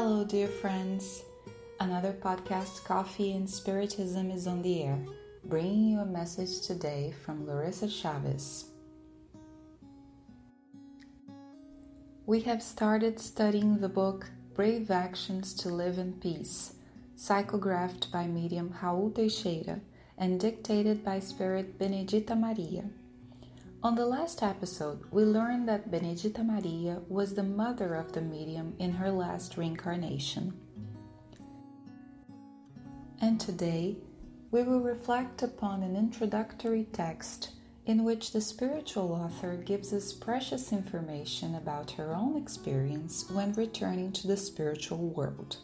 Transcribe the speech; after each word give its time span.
Hello, 0.00 0.22
dear 0.22 0.46
friends. 0.46 1.24
Another 1.80 2.12
podcast, 2.12 2.84
Coffee 2.84 3.32
and 3.32 3.50
Spiritism, 3.50 4.30
is 4.30 4.46
on 4.46 4.62
the 4.62 4.84
air, 4.84 4.96
bringing 5.44 5.88
you 5.88 5.98
a 5.98 6.06
message 6.06 6.60
today 6.60 7.12
from 7.24 7.44
Larissa 7.44 7.88
Chavez. 7.88 8.66
We 12.26 12.42
have 12.42 12.62
started 12.62 13.18
studying 13.18 13.78
the 13.78 13.88
book 13.88 14.30
Brave 14.54 14.88
Actions 14.92 15.52
to 15.54 15.68
Live 15.68 15.98
in 15.98 16.12
Peace, 16.12 16.74
psychographed 17.16 18.12
by 18.12 18.28
medium 18.28 18.76
Raul 18.80 19.12
Teixeira 19.12 19.80
and 20.16 20.38
dictated 20.38 21.04
by 21.04 21.18
Spirit 21.18 21.76
Benedita 21.76 22.36
Maria. 22.36 22.84
On 23.80 23.94
the 23.94 24.06
last 24.06 24.42
episode, 24.42 25.04
we 25.12 25.22
learned 25.22 25.68
that 25.68 25.88
Benedita 25.88 26.42
Maria 26.42 27.00
was 27.08 27.34
the 27.34 27.44
mother 27.44 27.94
of 27.94 28.10
the 28.10 28.20
medium 28.20 28.74
in 28.80 28.90
her 28.90 29.08
last 29.08 29.56
reincarnation. 29.56 30.52
And 33.20 33.38
today, 33.40 33.98
we 34.50 34.64
will 34.64 34.80
reflect 34.80 35.44
upon 35.44 35.84
an 35.84 35.94
introductory 35.94 36.88
text 36.92 37.52
in 37.86 38.02
which 38.02 38.32
the 38.32 38.40
spiritual 38.40 39.12
author 39.12 39.56
gives 39.56 39.92
us 39.92 40.12
precious 40.12 40.72
information 40.72 41.54
about 41.54 41.92
her 41.92 42.16
own 42.16 42.36
experience 42.36 43.30
when 43.30 43.52
returning 43.52 44.10
to 44.10 44.26
the 44.26 44.36
spiritual 44.36 45.10
world. 45.10 45.58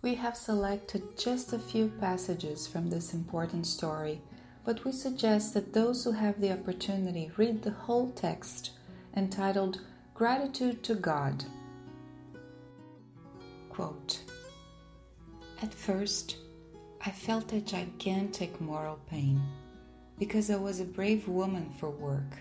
We 0.00 0.14
have 0.14 0.36
selected 0.36 1.18
just 1.18 1.52
a 1.52 1.58
few 1.58 1.92
passages 2.00 2.66
from 2.66 2.88
this 2.88 3.12
important 3.12 3.66
story 3.66 4.22
but 4.64 4.84
we 4.84 4.92
suggest 4.92 5.52
that 5.54 5.72
those 5.72 6.04
who 6.04 6.12
have 6.12 6.40
the 6.40 6.52
opportunity 6.52 7.30
read 7.36 7.62
the 7.62 7.70
whole 7.70 8.10
text 8.12 8.70
entitled 9.14 9.80
Gratitude 10.14 10.82
to 10.84 10.94
God. 10.94 11.44
Quote 13.68 14.20
At 15.60 15.74
first, 15.74 16.36
I 17.04 17.10
felt 17.10 17.52
a 17.52 17.60
gigantic 17.60 18.60
moral 18.60 18.98
pain 19.10 19.40
because 20.18 20.50
I 20.50 20.56
was 20.56 20.80
a 20.80 20.84
brave 20.84 21.28
woman 21.28 21.70
for 21.78 21.90
work. 21.90 22.38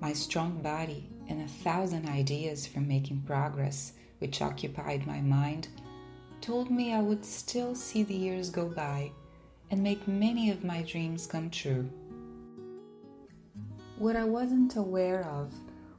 My 0.00 0.12
strong 0.12 0.62
body 0.62 1.10
and 1.28 1.42
a 1.42 1.48
thousand 1.48 2.08
ideas 2.08 2.66
for 2.66 2.80
making 2.80 3.22
progress, 3.22 3.92
which 4.18 4.40
occupied 4.40 5.06
my 5.06 5.20
mind, 5.20 5.68
told 6.40 6.70
me 6.70 6.94
I 6.94 7.00
would 7.00 7.24
still 7.24 7.74
see 7.74 8.04
the 8.04 8.14
years 8.14 8.48
go 8.48 8.66
by 8.66 9.10
and 9.70 9.82
make 9.82 10.06
many 10.06 10.50
of 10.50 10.64
my 10.64 10.82
dreams 10.82 11.26
come 11.26 11.50
true. 11.50 11.88
What 13.98 14.16
I 14.16 14.24
wasn't 14.24 14.76
aware 14.76 15.24
of 15.24 15.52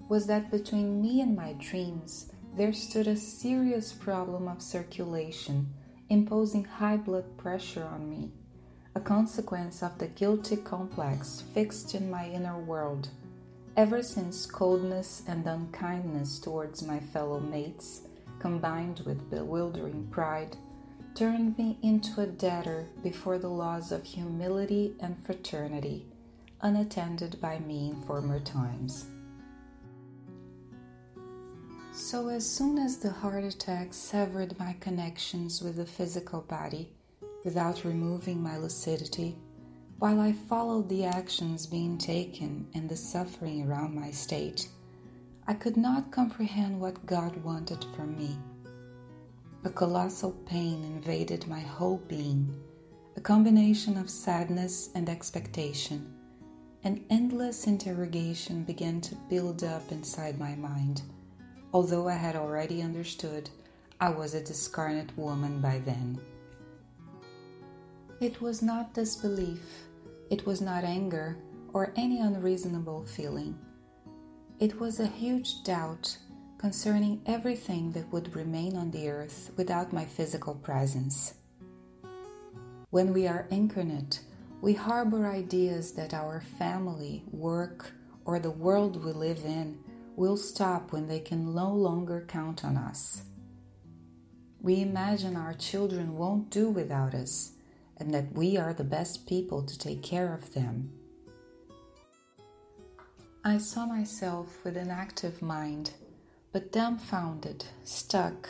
was 0.07 0.27
that 0.27 0.51
between 0.51 1.01
me 1.01 1.21
and 1.21 1.35
my 1.35 1.53
dreams 1.53 2.31
there 2.55 2.73
stood 2.73 3.07
a 3.07 3.15
serious 3.15 3.91
problem 3.93 4.47
of 4.47 4.61
circulation, 4.61 5.67
imposing 6.09 6.63
high 6.63 6.97
blood 6.97 7.37
pressure 7.37 7.83
on 7.83 8.09
me, 8.09 8.31
a 8.95 8.99
consequence 8.99 9.83
of 9.83 9.97
the 9.99 10.07
guilty 10.07 10.57
complex 10.57 11.43
fixed 11.53 11.93
in 11.93 12.09
my 12.09 12.27
inner 12.29 12.57
world. 12.59 13.09
Ever 13.75 14.01
since 14.01 14.47
coldness 14.47 15.21
and 15.27 15.45
unkindness 15.45 16.39
towards 16.39 16.81
my 16.81 16.99
fellow 16.99 17.39
mates, 17.39 18.01
combined 18.39 19.01
with 19.05 19.29
bewildering 19.29 20.07
pride, 20.09 20.57
turned 21.17 21.57
me 21.57 21.75
into 21.81 22.21
a 22.21 22.27
debtor 22.27 22.85
before 23.01 23.39
the 23.39 23.49
laws 23.49 23.91
of 23.91 24.03
humility 24.03 24.93
and 24.99 25.17
fraternity, 25.25 26.05
unattended 26.61 27.41
by 27.41 27.57
me 27.57 27.89
in 27.89 27.99
former 28.03 28.39
times. 28.39 29.07
So, 31.91 32.27
as 32.27 32.47
soon 32.47 32.77
as 32.77 32.97
the 32.97 33.09
heart 33.09 33.43
attack 33.43 33.95
severed 33.95 34.59
my 34.59 34.75
connections 34.79 35.59
with 35.59 35.77
the 35.77 35.87
physical 35.87 36.41
body, 36.41 36.91
without 37.43 37.83
removing 37.83 38.39
my 38.39 38.57
lucidity, 38.57 39.35
while 39.97 40.19
I 40.19 40.33
followed 40.33 40.87
the 40.87 41.05
actions 41.05 41.65
being 41.65 41.97
taken 41.97 42.67
and 42.75 42.87
the 42.87 42.95
suffering 42.95 43.67
around 43.67 43.95
my 43.95 44.11
state, 44.11 44.67
I 45.47 45.55
could 45.55 45.77
not 45.77 46.11
comprehend 46.11 46.79
what 46.79 47.07
God 47.07 47.35
wanted 47.37 47.83
from 47.95 48.15
me. 48.15 48.37
A 49.63 49.69
colossal 49.69 50.31
pain 50.45 50.83
invaded 50.83 51.47
my 51.47 51.59
whole 51.59 51.97
being, 52.07 52.53
a 53.15 53.21
combination 53.21 53.97
of 53.97 54.09
sadness 54.09 54.91
and 54.93 55.09
expectation. 55.09 56.13
An 56.83 57.03
endless 57.09 57.65
interrogation 57.65 58.63
began 58.63 59.01
to 59.01 59.15
build 59.29 59.63
up 59.63 59.91
inside 59.91 60.39
my 60.39 60.55
mind. 60.55 61.01
Although 61.73 62.07
I 62.07 62.13
had 62.13 62.35
already 62.35 62.81
understood, 62.83 63.49
I 63.99 64.09
was 64.09 64.35
a 64.35 64.43
discarnate 64.43 65.17
woman 65.17 65.59
by 65.59 65.79
then. 65.79 66.19
It 68.21 68.39
was 68.39 68.61
not 68.61 68.93
disbelief, 68.93 69.87
it 70.29 70.45
was 70.45 70.61
not 70.61 70.83
anger 70.83 71.37
or 71.73 71.93
any 71.95 72.19
unreasonable 72.21 73.05
feeling. 73.05 73.57
It 74.59 74.79
was 74.79 74.99
a 74.99 75.07
huge 75.07 75.63
doubt 75.63 76.17
concerning 76.57 77.21
everything 77.25 77.91
that 77.91 78.11
would 78.11 78.35
remain 78.35 78.75
on 78.75 78.91
the 78.91 79.09
earth 79.09 79.51
without 79.55 79.93
my 79.93 80.05
physical 80.05 80.55
presence. 80.55 81.35
When 82.89 83.13
we 83.13 83.27
are 83.27 83.47
incarnate, 83.51 84.21
we 84.61 84.73
harbor 84.73 85.27
ideas 85.27 85.91
that 85.93 86.13
our 86.13 86.41
family, 86.57 87.23
work, 87.31 87.91
or 88.25 88.39
the 88.39 88.51
world 88.51 89.03
we 89.03 89.11
live 89.11 89.45
in 89.45 89.77
will 90.15 90.37
stop 90.37 90.91
when 90.91 91.07
they 91.07 91.19
can 91.19 91.53
no 91.53 91.71
longer 91.71 92.25
count 92.27 92.65
on 92.65 92.75
us. 92.75 93.21
We 94.61 94.81
imagine 94.81 95.35
our 95.35 95.53
children 95.53 96.17
won't 96.17 96.49
do 96.49 96.69
without 96.69 97.13
us 97.13 97.51
and 97.97 98.13
that 98.13 98.33
we 98.33 98.57
are 98.57 98.73
the 98.73 98.83
best 98.83 99.27
people 99.27 99.63
to 99.63 99.77
take 99.77 100.01
care 100.01 100.33
of 100.33 100.53
them. 100.53 100.91
I 103.43 103.59
saw 103.59 103.85
myself 103.85 104.63
with 104.63 104.75
an 104.75 104.89
active 104.89 105.41
mind 105.41 105.91
but 106.51 106.71
dumbfounded, 106.71 107.65
stuck, 107.83 108.49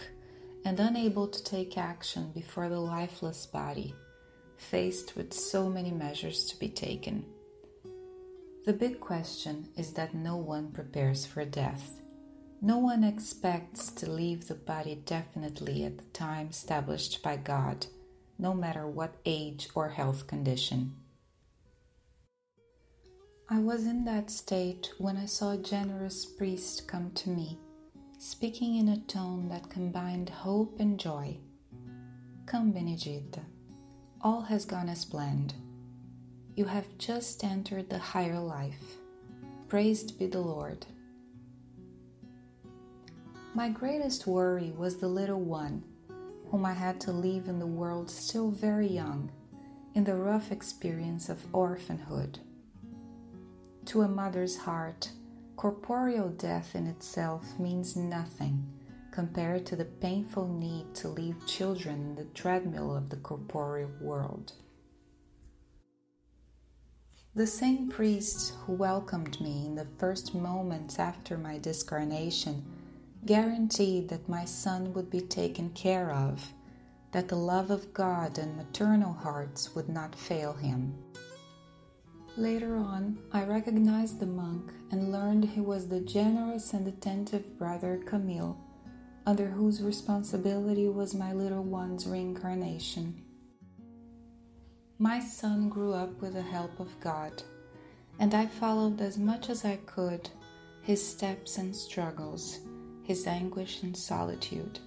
and 0.65 0.79
unable 0.79 1.27
to 1.27 1.43
take 1.43 1.77
action 1.77 2.31
before 2.33 2.69
the 2.69 2.79
lifeless 2.79 3.45
body, 3.45 3.93
faced 4.57 5.15
with 5.15 5.33
so 5.33 5.69
many 5.69 5.91
measures 5.91 6.45
to 6.45 6.59
be 6.59 6.69
taken. 6.69 7.25
The 8.65 8.73
big 8.73 8.99
question 8.99 9.69
is 9.77 9.93
that 9.93 10.13
no 10.13 10.35
one 10.35 10.71
prepares 10.71 11.25
for 11.25 11.45
death. 11.45 12.01
No 12.61 12.77
one 12.79 13.03
expects 13.03 13.91
to 13.91 14.09
leave 14.09 14.47
the 14.47 14.55
body 14.55 15.01
definitely 15.05 15.85
at 15.85 15.97
the 15.97 16.03
time 16.05 16.47
established 16.49 17.23
by 17.23 17.37
God, 17.37 17.85
no 18.37 18.53
matter 18.53 18.87
what 18.87 19.15
age 19.25 19.69
or 19.73 19.89
health 19.89 20.27
condition. 20.27 20.95
I 23.49 23.59
was 23.59 23.85
in 23.85 24.03
that 24.05 24.29
state 24.29 24.91
when 24.97 25.15
I 25.15 25.27
saw 25.27 25.51
a 25.51 25.57
generous 25.57 26.25
priest 26.25 26.87
come 26.87 27.11
to 27.11 27.29
me 27.29 27.57
speaking 28.19 28.77
in 28.77 28.89
a 28.89 28.97
tone 29.01 29.47
that 29.49 29.69
combined 29.69 30.29
hope 30.29 30.79
and 30.79 30.99
joy. 30.99 31.37
Come, 32.47 32.71
Benedita, 32.71 33.41
all 34.21 34.41
has 34.41 34.65
gone 34.65 34.89
as 34.89 35.05
planned. 35.05 35.53
You 36.55 36.65
have 36.65 36.97
just 36.97 37.43
entered 37.43 37.89
the 37.89 37.99
higher 37.99 38.39
life. 38.39 38.97
Praised 39.67 40.17
be 40.17 40.25
the 40.25 40.39
Lord. 40.41 40.87
My 43.53 43.69
greatest 43.69 44.25
worry 44.25 44.73
was 44.75 44.97
the 44.97 45.07
little 45.07 45.41
one, 45.41 45.83
whom 46.49 46.65
I 46.65 46.73
had 46.73 46.99
to 47.01 47.11
leave 47.11 47.47
in 47.47 47.59
the 47.59 47.67
world 47.67 48.09
still 48.09 48.49
very 48.49 48.87
young, 48.87 49.29
in 49.93 50.03
the 50.03 50.15
rough 50.15 50.51
experience 50.51 51.29
of 51.29 51.45
orphanhood. 51.53 52.39
To 53.85 54.01
a 54.01 54.07
mother's 54.07 54.57
heart, 54.57 55.11
Corporeal 55.57 56.29
death 56.29 56.75
in 56.75 56.85
itself 56.85 57.57
means 57.57 57.95
nothing 57.95 58.63
compared 59.09 59.65
to 59.65 59.75
the 59.75 59.85
painful 59.85 60.47
need 60.47 60.93
to 60.93 61.07
leave 61.07 61.47
children 61.47 61.95
in 61.95 62.15
the 62.15 62.25
treadmill 62.25 62.95
of 62.95 63.09
the 63.09 63.15
corporeal 63.15 63.89
world. 63.99 64.53
The 67.33 67.47
same 67.47 67.89
priest 67.89 68.53
who 68.65 68.73
welcomed 68.73 69.41
me 69.41 69.65
in 69.65 69.73
the 69.73 69.87
first 69.97 70.35
moments 70.35 70.99
after 70.99 71.39
my 71.39 71.57
discarnation 71.57 72.63
guaranteed 73.25 74.09
that 74.09 74.29
my 74.29 74.45
son 74.45 74.93
would 74.93 75.09
be 75.09 75.21
taken 75.21 75.71
care 75.71 76.11
of, 76.11 76.53
that 77.13 77.29
the 77.29 77.35
love 77.35 77.71
of 77.71 77.95
God 77.95 78.37
and 78.37 78.55
maternal 78.55 79.13
hearts 79.13 79.73
would 79.73 79.89
not 79.89 80.13
fail 80.13 80.53
him. 80.53 80.93
Later 82.37 82.75
on, 82.75 83.17
I 83.31 83.45
recognized 83.45 84.19
the 84.19 84.27
monk 84.27 84.71
and 84.91 85.11
learned 85.11 85.43
he 85.43 85.59
was 85.59 85.87
the 85.87 86.01
generous 86.01 86.71
and 86.73 86.87
attentive 86.87 87.57
brother 87.57 87.99
Camille, 88.05 88.55
under 89.25 89.47
whose 89.47 89.81
responsibility 89.81 90.87
was 90.87 91.15
my 91.15 91.33
little 91.33 91.63
one's 91.63 92.05
reincarnation. 92.05 93.23
My 94.99 95.19
son 95.19 95.67
grew 95.67 95.93
up 95.93 96.21
with 96.21 96.35
the 96.35 96.43
help 96.43 96.79
of 96.79 96.99
God, 96.99 97.41
and 98.19 98.35
I 98.35 98.45
followed 98.45 99.01
as 99.01 99.17
much 99.17 99.49
as 99.49 99.65
I 99.65 99.77
could 99.87 100.29
his 100.83 101.03
steps 101.03 101.57
and 101.57 101.75
struggles, 101.75 102.59
his 103.01 103.25
anguish 103.25 103.81
and 103.81 103.97
solitude, 103.97 104.77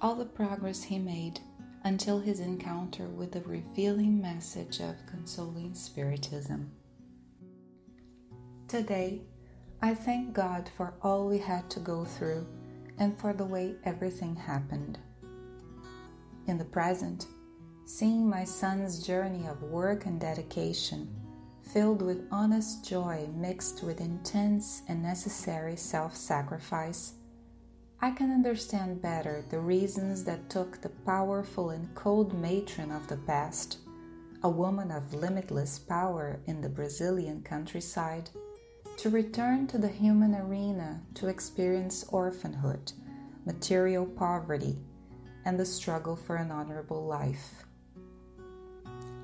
all 0.00 0.14
the 0.14 0.24
progress 0.24 0.82
he 0.82 0.98
made 0.98 1.40
until 1.84 2.18
his 2.18 2.40
encounter 2.40 3.06
with 3.06 3.32
the 3.32 3.42
revealing 3.42 4.18
message 4.18 4.80
of 4.80 4.96
consoling 5.06 5.74
Spiritism. 5.74 6.70
Today, 8.68 9.20
I 9.80 9.94
thank 9.94 10.34
God 10.34 10.68
for 10.76 10.94
all 11.00 11.28
we 11.28 11.38
had 11.38 11.70
to 11.70 11.78
go 11.78 12.04
through 12.04 12.44
and 12.98 13.16
for 13.16 13.32
the 13.32 13.44
way 13.44 13.76
everything 13.84 14.34
happened. 14.34 14.98
In 16.48 16.58
the 16.58 16.64
present, 16.64 17.28
seeing 17.84 18.28
my 18.28 18.42
son's 18.42 19.06
journey 19.06 19.46
of 19.46 19.62
work 19.62 20.06
and 20.06 20.20
dedication 20.20 21.14
filled 21.62 22.02
with 22.02 22.26
honest 22.32 22.84
joy 22.84 23.28
mixed 23.36 23.84
with 23.84 24.00
intense 24.00 24.82
and 24.88 25.00
necessary 25.00 25.76
self 25.76 26.16
sacrifice, 26.16 27.12
I 28.00 28.10
can 28.10 28.32
understand 28.32 29.00
better 29.00 29.44
the 29.48 29.60
reasons 29.60 30.24
that 30.24 30.50
took 30.50 30.80
the 30.80 30.88
powerful 30.88 31.70
and 31.70 31.94
cold 31.94 32.34
matron 32.34 32.90
of 32.90 33.06
the 33.06 33.16
past, 33.16 33.78
a 34.42 34.48
woman 34.48 34.90
of 34.90 35.14
limitless 35.14 35.78
power 35.78 36.40
in 36.46 36.60
the 36.60 36.68
Brazilian 36.68 37.42
countryside, 37.42 38.28
to 38.96 39.10
return 39.10 39.66
to 39.66 39.78
the 39.78 39.88
human 39.88 40.34
arena 40.34 41.00
to 41.14 41.28
experience 41.28 42.04
orphanhood, 42.08 42.92
material 43.44 44.06
poverty, 44.06 44.78
and 45.44 45.60
the 45.60 45.66
struggle 45.66 46.16
for 46.16 46.36
an 46.36 46.50
honorable 46.50 47.04
life. 47.04 47.64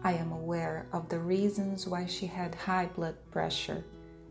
I 0.04 0.12
am 0.12 0.30
aware 0.32 0.88
of 0.92 1.08
the 1.08 1.20
reasons 1.20 1.86
why 1.86 2.06
she 2.06 2.26
had 2.26 2.54
high 2.54 2.86
blood 2.86 3.16
pressure 3.30 3.84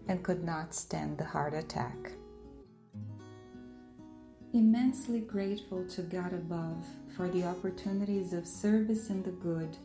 and 0.07 0.23
could 0.23 0.43
not 0.43 0.75
stand 0.75 1.17
the 1.17 1.25
heart 1.25 1.53
attack. 1.53 2.11
Immensely 4.53 5.21
grateful 5.21 5.87
to 5.87 6.01
God 6.01 6.33
above 6.33 6.85
for 7.15 7.29
the 7.29 7.45
opportunities 7.45 8.33
of 8.33 8.45
service 8.45 9.09
in 9.09 9.23
the 9.23 9.31
good, 9.31 9.77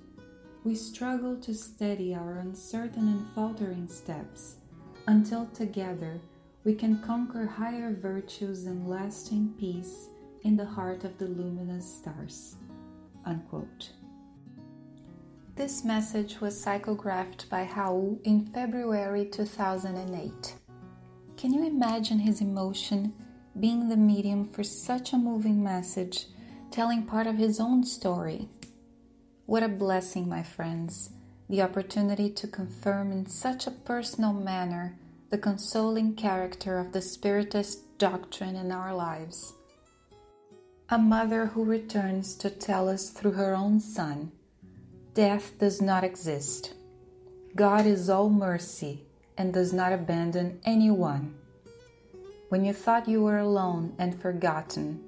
we 0.64 0.75
struggle 0.75 1.37
to 1.37 1.55
steady 1.55 2.14
our 2.14 2.38
uncertain 2.38 3.06
and 3.06 3.26
faltering 3.35 3.88
steps 3.88 4.56
until 5.06 5.47
together 5.47 6.20
we 6.64 6.75
can 6.75 7.00
conquer 7.03 7.47
higher 7.47 7.94
virtues 7.94 8.67
and 8.67 8.88
lasting 8.88 9.55
peace 9.58 10.08
in 10.43 10.56
the 10.56 10.64
heart 10.64 11.05
of 11.05 11.17
the 11.19 11.26
luminous 11.26 11.87
stars. 11.99 12.56
Unquote. 13.25 13.91
This 15.55 15.85
message 15.85 16.41
was 16.41 16.62
psychographed 16.62 17.49
by 17.49 17.64
Raul 17.67 18.19
in 18.25 18.47
February 18.47 19.26
2008. 19.26 20.55
Can 21.37 21.52
you 21.52 21.67
imagine 21.67 22.19
his 22.19 22.41
emotion 22.41 23.14
being 23.59 23.88
the 23.88 23.97
medium 23.97 24.44
for 24.44 24.62
such 24.62 25.12
a 25.12 25.17
moving 25.17 25.62
message, 25.62 26.26
telling 26.70 27.05
part 27.05 27.26
of 27.26 27.38
his 27.38 27.59
own 27.59 27.85
story? 27.85 28.49
What 29.47 29.62
a 29.62 29.69
blessing, 29.69 30.29
my 30.29 30.43
friends, 30.43 31.11
the 31.49 31.63
opportunity 31.63 32.29
to 32.31 32.47
confirm 32.47 33.13
in 33.13 33.27
such 33.27 33.67
a 33.67 33.71
personal 33.71 34.33
manner 34.33 34.99
the 35.31 35.39
consoling 35.39 36.15
character 36.15 36.79
of 36.79 36.93
the 36.93 37.01
Spiritist 37.01 37.99
doctrine 37.99 38.57
in 38.57 38.73
our 38.73 38.95
lives. 38.95 39.55
A 40.91 40.99
mother 40.99 41.47
who 41.47 41.65
returns 41.65 42.35
to 42.37 42.51
tell 42.51 42.89
us 42.89 43.11
through 43.11 43.33
her 43.33 43.55
own 43.55 43.81
son 43.81 44.33
death 45.15 45.59
does 45.59 45.81
not 45.81 46.05
exist. 46.05 46.75
God 47.55 47.87
is 47.87 48.11
all 48.11 48.29
mercy 48.29 49.07
and 49.39 49.53
does 49.53 49.73
not 49.73 49.93
abandon 49.93 50.61
anyone. 50.65 51.35
When 52.51 52.65
you 52.65 52.73
thought 52.73 53.09
you 53.09 53.23
were 53.23 53.39
alone 53.39 53.95
and 53.99 54.21
forgotten, 54.21 55.03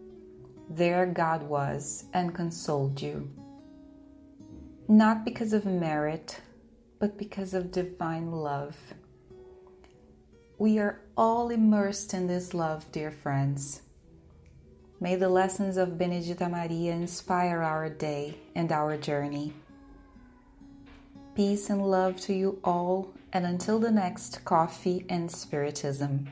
there 0.70 1.04
God 1.06 1.42
was 1.42 2.06
and 2.14 2.34
consoled 2.34 3.00
you 3.00 3.30
not 4.88 5.22
because 5.22 5.52
of 5.52 5.66
merit, 5.66 6.40
but 6.98 7.18
because 7.18 7.52
of 7.52 7.70
divine 7.70 8.32
love. 8.32 8.74
We 10.56 10.78
are 10.78 11.00
all 11.14 11.50
immersed 11.50 12.14
in 12.14 12.26
this 12.26 12.54
love, 12.54 12.90
dear 12.90 13.10
friends. 13.10 13.82
May 14.98 15.14
the 15.14 15.28
lessons 15.28 15.76
of 15.76 15.98
Benedita 15.98 16.48
Maria 16.48 16.92
inspire 16.92 17.62
our 17.62 17.90
day 17.90 18.38
and 18.54 18.72
our 18.72 18.96
journey. 18.96 19.52
Peace 21.36 21.68
and 21.68 21.88
love 21.88 22.16
to 22.22 22.32
you 22.32 22.58
all, 22.64 23.12
and 23.32 23.44
until 23.44 23.78
the 23.78 23.90
next 23.90 24.42
Coffee 24.46 25.04
and 25.10 25.30
Spiritism. 25.30 26.26